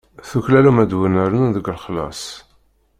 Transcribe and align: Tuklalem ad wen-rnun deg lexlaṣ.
Tuklalem 0.29 0.77
ad 0.83 0.91
wen-rnun 0.97 1.49
deg 1.55 1.65
lexlaṣ. 1.75 2.23